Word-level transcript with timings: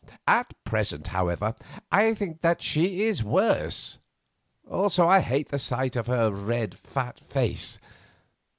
At 0.25 0.55
present, 0.63 1.05
however, 1.09 1.53
I 1.91 2.15
think 2.15 2.41
that 2.41 2.63
she 2.63 3.03
is 3.03 3.23
worse; 3.23 3.99
also 4.67 5.07
I 5.07 5.19
hate 5.19 5.49
the 5.49 5.59
sight 5.59 5.95
of 5.95 6.07
her 6.07 6.31
fat 6.35 6.41
red 6.41 6.75
face. 7.29 7.77